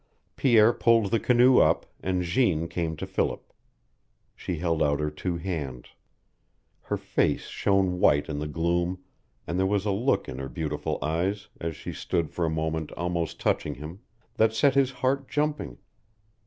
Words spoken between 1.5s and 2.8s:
up, and Jeanne